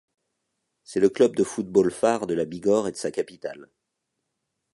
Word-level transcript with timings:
C'est 0.83 0.99
le 0.99 1.09
club 1.11 1.35
de 1.35 1.43
football 1.43 1.91
phare 1.91 2.25
de 2.25 2.33
la 2.33 2.45
Bigorre 2.45 2.87
et 2.87 2.91
de 2.91 2.97
sa 2.97 3.11
capitale. 3.11 3.69